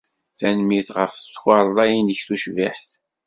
Tanemmirt 0.39 0.89
ɣef 0.97 1.13
tkarḍa-nnek 1.33 2.21
tucbiḥt. 2.27 2.89